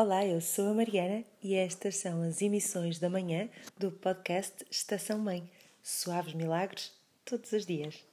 Olá, 0.00 0.24
eu 0.24 0.40
sou 0.40 0.68
a 0.68 0.74
Mariana 0.74 1.24
e 1.42 1.56
estas 1.56 1.96
são 1.96 2.22
as 2.22 2.40
emissões 2.40 3.00
da 3.00 3.10
manhã 3.10 3.48
do 3.76 3.90
podcast 3.90 4.64
Estação 4.70 5.18
Mãe. 5.18 5.50
Suaves 5.82 6.34
milagres 6.34 6.92
todos 7.24 7.50
os 7.50 7.66
dias. 7.66 8.06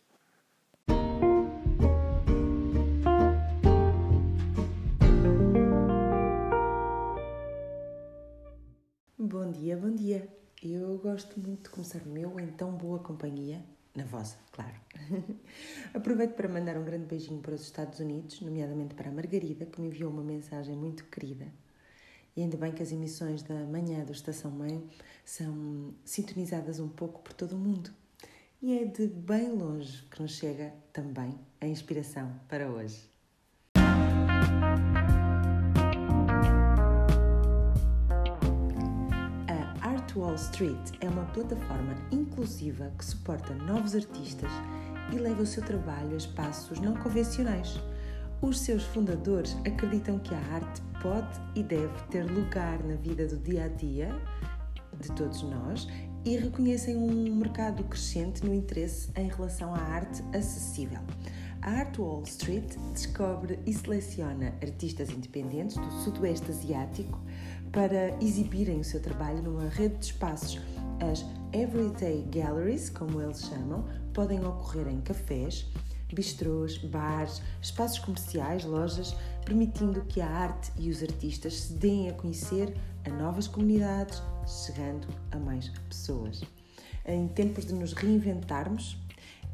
Bom 9.20 9.52
dia, 9.52 9.78
bom 9.78 9.94
dia. 9.94 10.28
Eu 10.64 10.98
gosto 10.98 11.40
muito 11.40 11.66
de 11.66 11.70
começar 11.70 12.02
o 12.02 12.10
meu 12.10 12.40
em 12.40 12.48
tão 12.48 12.72
boa 12.72 12.98
companhia, 12.98 13.64
na 13.96 14.06
vossa, 14.06 14.40
claro. 14.52 14.74
Aproveito 15.94 16.34
para 16.34 16.50
mandar 16.50 16.78
um 16.80 16.84
grande 16.84 17.06
beijinho 17.06 17.44
para 17.44 17.54
os 17.54 17.62
Estados 17.62 18.00
Unidos, 18.00 18.42
nomeadamente 18.42 18.96
para 18.96 19.12
a 19.12 19.14
Margarida, 19.14 19.68
que 19.68 19.80
me 19.80 19.90
enviou 19.90 20.10
uma 20.10 20.24
mensagem 20.24 20.76
muito 20.76 21.06
querida 21.06 21.46
e 22.36 22.42
ainda 22.42 22.58
bem 22.58 22.74
que 22.74 22.84
as 22.84 22.92
emissões 22.92 23.42
da 23.44 23.56
manhã 23.66 24.04
do 24.04 24.12
Estação 24.12 24.52
Mãe 24.52 24.84
são 25.24 25.94
sintonizadas 26.04 26.80
um 26.80 26.90
pouco 26.90 27.22
por 27.22 27.32
todo 27.34 27.56
o 27.56 27.60
mundo. 27.60 27.90
E 28.62 28.78
é 28.78 28.86
de 28.86 29.08
bem 29.08 29.54
longe 29.54 30.04
que 30.12 30.22
nos 30.22 30.32
chega 30.32 30.74
também 30.92 31.40
a 31.62 31.68
inspiração 31.68 32.34
para 32.50 32.70
hoje. 32.70 33.10
A 39.48 39.88
Art 39.88 40.16
Wall 40.16 40.36
Street 40.36 40.92
é 41.00 41.08
uma 41.08 41.26
plataforma 41.28 41.96
inclusiva 42.12 42.92
que 42.98 43.06
suporta 43.06 43.54
novos 43.54 43.96
artistas 43.96 44.52
e 45.14 45.18
leva 45.18 45.42
o 45.42 45.46
seu 45.46 45.64
trabalho 45.64 46.14
a 46.14 46.18
espaços 46.18 46.80
não 46.80 46.96
convencionais. 46.96 47.80
Os 48.42 48.60
seus 48.60 48.84
fundadores 48.84 49.56
acreditam 49.66 50.20
que 50.20 50.34
a 50.34 50.40
arte 50.40 50.82
pode 51.02 51.40
e 51.56 51.64
deve 51.64 52.02
ter 52.12 52.24
lugar 52.24 52.84
na 52.84 52.96
vida 52.96 53.26
do 53.28 53.38
dia 53.38 53.66
a 53.66 53.68
dia 53.68 54.10
de 55.00 55.12
todos 55.14 55.42
nós 55.44 55.88
e 56.24 56.38
reconhecem 56.38 56.98
um 56.98 57.36
mercado 57.36 57.84
crescente 57.84 58.44
no 58.44 58.54
interesse 58.54 59.10
em 59.16 59.28
relação 59.28 59.74
à 59.74 59.80
arte 59.80 60.24
acessível. 60.34 61.00
A 61.62 61.72
Art 61.72 61.98
Wall 61.98 62.24
Street 62.24 62.76
descobre 62.94 63.60
e 63.66 63.74
seleciona 63.74 64.54
artistas 64.62 65.10
independentes 65.10 65.78
do 65.78 65.92
Sudoeste 66.04 66.52
Asiático 66.52 67.20
para 67.72 68.16
exibirem 68.24 68.80
o 68.80 68.84
seu 68.84 69.02
trabalho 69.02 69.42
numa 69.42 69.68
rede 69.70 69.98
de 69.98 70.06
espaços. 70.06 70.62
As 71.00 71.26
Everyday 71.54 72.24
Galleries, 72.32 72.90
como 72.90 73.22
eles 73.22 73.42
chamam, 73.42 73.86
podem 74.14 74.46
ocorrer 74.46 74.88
em 74.88 75.02
cafés, 75.02 75.68
bistrôs, 76.14 76.78
bares, 76.78 77.42
espaços 77.62 78.00
comerciais, 78.00 78.64
lojas, 78.64 79.16
permitindo 79.44 80.02
que 80.02 80.22
a 80.22 80.28
arte 80.28 80.72
e 80.78 80.90
os 80.90 81.02
artistas 81.02 81.62
se 81.62 81.74
deem 81.74 82.10
a 82.10 82.14
conhecer 82.14 82.76
a 83.06 83.10
novas 83.10 83.48
comunidades, 83.48 84.22
chegando 84.48 85.08
a 85.32 85.38
mais 85.38 85.70
pessoas. 85.90 86.42
Em 87.06 87.28
tempos 87.28 87.66
de 87.66 87.74
nos 87.74 87.94
reinventarmos, 87.94 88.98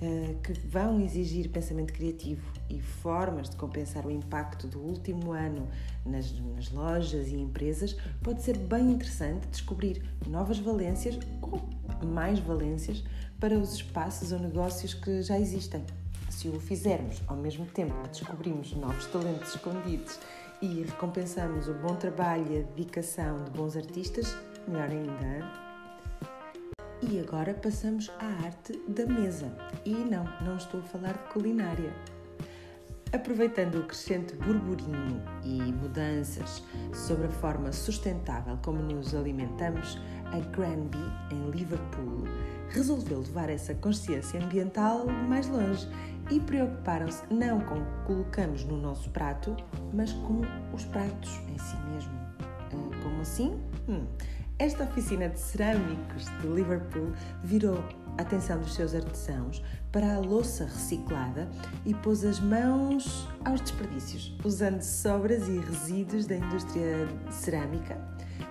eh, 0.03 0.35
que 0.43 0.53
vão 0.53 0.99
exigir 0.99 1.49
pensamento 1.49 1.93
criativo 1.93 2.41
e 2.67 2.81
formas 2.81 3.49
de 3.49 3.55
compensar 3.55 4.03
o 4.03 4.09
impacto 4.09 4.65
do 4.65 4.79
último 4.79 5.31
ano 5.31 5.67
nas, 6.03 6.31
nas, 6.55 6.71
lojas 6.71 7.27
e 7.27 7.35
empresas, 7.35 7.95
pode 8.23 8.41
ser 8.41 8.57
bem 8.57 8.93
interessante 8.93 9.47
descobrir 9.49 10.01
novas 10.27 10.57
valências 10.57 11.19
ou 11.39 11.61
mais 12.03 12.39
valências 12.39 13.03
para 13.39 13.55
os 13.59 13.73
espaços 13.73 14.31
ou 14.31 14.39
negócios 14.39 14.95
que 14.95 15.21
já 15.21 15.39
existem 15.39 15.83
se 16.31 16.47
o 16.47 16.59
fizermos 16.59 17.21
ao 17.27 17.35
mesmo 17.35 17.65
tempo 17.65 17.93
que 18.03 18.09
descobrimos 18.09 18.73
novos 18.73 19.05
talentos 19.07 19.53
escondidos 19.53 20.19
e 20.61 20.83
recompensamos 20.83 21.67
o 21.67 21.73
bom 21.73 21.95
trabalho 21.95 22.45
e 22.51 22.59
a 22.59 22.61
dedicação 22.61 23.43
de 23.43 23.51
bons 23.51 23.75
artistas, 23.75 24.35
melhor 24.67 24.89
ainda. 24.89 25.71
E 27.01 27.19
agora 27.19 27.53
passamos 27.53 28.11
à 28.19 28.45
arte 28.45 28.79
da 28.87 29.05
mesa. 29.07 29.51
E 29.83 29.91
não, 29.91 30.23
não 30.41 30.57
estou 30.57 30.79
a 30.79 30.83
falar 30.83 31.13
de 31.13 31.33
culinária. 31.33 31.91
Aproveitando 33.11 33.79
o 33.79 33.83
crescente 33.83 34.35
burburinho 34.35 35.21
e 35.43 35.73
mudanças 35.73 36.63
sobre 36.93 37.27
a 37.27 37.31
forma 37.31 37.73
sustentável 37.73 38.57
como 38.63 38.81
nos 38.81 39.13
alimentamos, 39.13 39.99
a 40.31 40.39
Granby, 40.55 40.97
em 41.29 41.49
Liverpool, 41.51 42.23
resolveu 42.69 43.19
levar 43.19 43.49
essa 43.49 43.73
consciência 43.75 44.41
ambiental 44.43 45.05
mais 45.05 45.47
longe 45.47 45.87
e 46.29 46.39
preocuparam-se 46.39 47.21
não 47.29 47.59
com 47.61 47.75
o 47.75 47.85
que 47.85 48.05
colocamos 48.05 48.63
no 48.63 48.77
nosso 48.77 49.09
prato, 49.09 49.55
mas 49.93 50.13
com 50.13 50.41
os 50.73 50.85
pratos 50.85 51.29
em 51.49 51.57
si 51.57 51.77
mesmo. 51.91 52.11
Ah, 52.41 53.03
como 53.03 53.21
assim? 53.21 53.59
Hum. 53.89 54.05
Esta 54.57 54.83
oficina 54.83 55.27
de 55.27 55.39
cerâmicos 55.39 56.25
de 56.39 56.47
Liverpool 56.47 57.11
virou 57.43 57.83
a 58.17 58.21
atenção 58.21 58.59
dos 58.59 58.75
seus 58.75 58.93
artesãos 58.93 59.61
para 59.91 60.15
a 60.15 60.19
louça 60.19 60.65
reciclada 60.65 61.49
e 61.83 61.93
pôs 61.95 62.23
as 62.23 62.39
mãos 62.39 63.27
aos 63.43 63.59
desperdícios, 63.59 64.37
usando 64.43 64.81
sobras 64.81 65.47
e 65.47 65.57
resíduos 65.57 66.27
da 66.27 66.35
indústria 66.35 67.07
cerâmica 67.31 67.97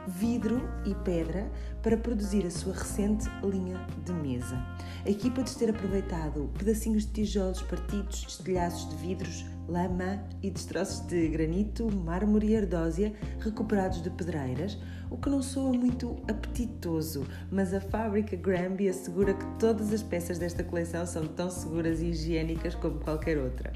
vidro 0.06 0.60
e 0.84 0.94
pedra 0.94 1.50
para 1.82 1.96
produzir 1.96 2.46
a 2.46 2.50
sua 2.50 2.74
recente 2.74 3.28
linha 3.42 3.78
de 4.04 4.12
mesa. 4.12 4.56
A 5.04 5.10
equipa 5.10 5.42
diz 5.42 5.54
ter 5.54 5.70
aproveitado 5.70 6.50
pedacinhos 6.58 7.06
de 7.06 7.12
tijolos 7.12 7.62
partidos, 7.62 8.26
estilhaços 8.28 8.88
de 8.90 8.96
vidros, 8.96 9.44
lama 9.68 10.22
e 10.42 10.50
destroços 10.50 11.06
de 11.06 11.28
granito, 11.28 11.90
mármore 11.94 12.48
e 12.48 12.56
ardósia 12.56 13.12
recuperados 13.38 14.02
de 14.02 14.10
pedreiras, 14.10 14.76
o 15.10 15.16
que 15.16 15.30
não 15.30 15.42
soa 15.42 15.72
muito 15.72 16.16
apetitoso, 16.28 17.26
mas 17.50 17.72
a 17.72 17.80
fábrica 17.80 18.36
Granby 18.36 18.88
assegura 18.88 19.34
que 19.34 19.46
todas 19.58 19.92
as 19.92 20.02
peças 20.02 20.38
desta 20.38 20.62
coleção 20.62 21.06
são 21.06 21.26
tão 21.26 21.50
seguras 21.50 22.00
e 22.00 22.06
higiênicas 22.06 22.74
como 22.74 22.98
qualquer 23.00 23.38
outra. 23.38 23.72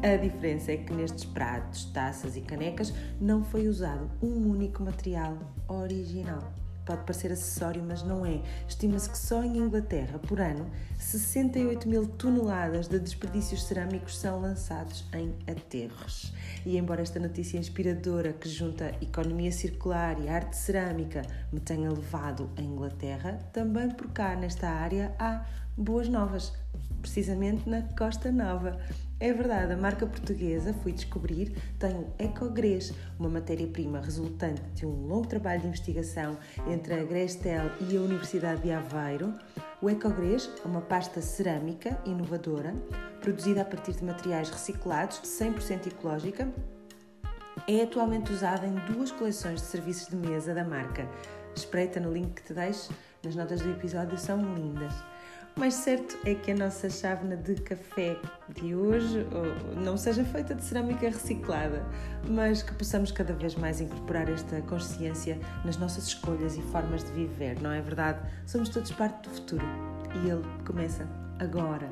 A 0.00 0.16
diferença 0.16 0.70
é 0.70 0.76
que 0.76 0.92
nestes 0.92 1.24
pratos, 1.24 1.86
taças 1.86 2.36
e 2.36 2.40
canecas 2.40 2.94
não 3.20 3.42
foi 3.42 3.66
usado 3.66 4.08
um 4.22 4.48
único 4.48 4.80
material 4.80 5.36
original. 5.66 6.52
Pode 6.86 7.02
parecer 7.02 7.32
acessório, 7.32 7.82
mas 7.82 8.04
não 8.04 8.24
é. 8.24 8.40
Estima-se 8.68 9.10
que 9.10 9.18
só 9.18 9.42
em 9.42 9.58
Inglaterra, 9.58 10.20
por 10.20 10.40
ano, 10.40 10.70
68 10.98 11.88
mil 11.88 12.06
toneladas 12.06 12.86
de 12.86 13.00
desperdícios 13.00 13.64
cerâmicos 13.64 14.16
são 14.16 14.40
lançados 14.40 15.04
em 15.12 15.34
aterros. 15.50 16.32
E 16.64 16.78
embora 16.78 17.02
esta 17.02 17.18
notícia 17.18 17.58
inspiradora 17.58 18.32
que 18.32 18.48
junta 18.48 18.94
economia 19.02 19.50
circular 19.50 20.16
e 20.20 20.28
arte 20.28 20.56
cerâmica 20.56 21.22
me 21.52 21.58
tenha 21.58 21.90
levado 21.90 22.48
à 22.56 22.62
Inglaterra, 22.62 23.36
também 23.52 23.90
por 23.90 24.08
cá 24.12 24.36
nesta 24.36 24.68
área 24.68 25.12
há 25.18 25.44
boas 25.78 26.08
novas, 26.08 26.52
precisamente 27.00 27.68
na 27.70 27.82
Costa 27.96 28.32
Nova. 28.32 28.80
É 29.20 29.32
verdade, 29.32 29.72
a 29.72 29.76
marca 29.76 30.06
portuguesa, 30.06 30.74
fui 30.82 30.92
descobrir, 30.92 31.56
tem 31.78 31.92
o 31.92 32.12
Ecogres, 32.18 32.92
uma 33.18 33.28
matéria-prima 33.28 34.00
resultante 34.00 34.60
de 34.74 34.84
um 34.84 35.06
longo 35.06 35.26
trabalho 35.26 35.60
de 35.60 35.68
investigação 35.68 36.36
entre 36.66 36.94
a 36.94 37.04
Grestel 37.04 37.70
e 37.88 37.96
a 37.96 38.00
Universidade 38.00 38.62
de 38.62 38.72
Aveiro. 38.72 39.34
O 39.80 39.88
Ecogres 39.88 40.50
é 40.64 40.68
uma 40.68 40.80
pasta 40.80 41.20
cerâmica 41.20 41.96
inovadora, 42.04 42.74
produzida 43.20 43.62
a 43.62 43.64
partir 43.64 43.92
de 43.92 44.04
materiais 44.04 44.50
reciclados, 44.50 45.20
100% 45.20 45.86
ecológica. 45.86 46.48
É 47.68 47.82
atualmente 47.82 48.32
usada 48.32 48.66
em 48.66 48.74
duas 48.92 49.12
coleções 49.12 49.60
de 49.60 49.66
serviços 49.66 50.08
de 50.08 50.16
mesa 50.16 50.54
da 50.54 50.64
marca. 50.64 51.08
Espreita 51.54 52.00
no 52.00 52.12
link 52.12 52.34
que 52.34 52.42
te 52.42 52.54
deixo 52.54 52.92
nas 53.22 53.34
notas 53.34 53.60
do 53.60 53.70
episódio, 53.70 54.16
são 54.16 54.40
lindas 54.54 54.94
mais 55.58 55.74
certo 55.74 56.16
é 56.24 56.34
que 56.36 56.52
a 56.52 56.54
nossa 56.54 56.88
chávena 56.88 57.36
de 57.36 57.56
café 57.56 58.16
de 58.48 58.76
hoje 58.76 59.26
não 59.76 59.96
seja 59.96 60.22
feita 60.24 60.54
de 60.54 60.62
cerâmica 60.62 61.08
reciclada, 61.08 61.84
mas 62.28 62.62
que 62.62 62.72
possamos 62.74 63.10
cada 63.10 63.32
vez 63.34 63.56
mais 63.56 63.80
incorporar 63.80 64.30
esta 64.30 64.62
consciência 64.62 65.36
nas 65.64 65.76
nossas 65.76 66.06
escolhas 66.06 66.56
e 66.56 66.62
formas 66.62 67.02
de 67.02 67.10
viver, 67.10 67.60
não 67.60 67.72
é 67.72 67.80
verdade? 67.80 68.20
Somos 68.46 68.68
todos 68.68 68.92
parte 68.92 69.28
do 69.28 69.34
futuro 69.34 69.66
e 70.22 70.30
ele 70.30 70.44
começa 70.64 71.04
agora. 71.40 71.88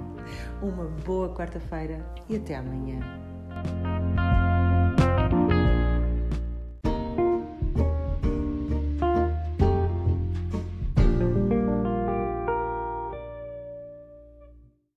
Uma 0.62 0.84
boa 1.04 1.34
quarta-feira 1.34 2.00
e 2.28 2.36
até 2.36 2.54
amanhã. 2.54 3.25